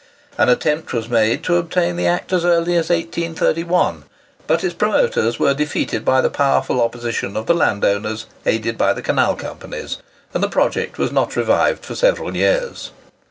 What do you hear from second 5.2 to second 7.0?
were defeated by the powerful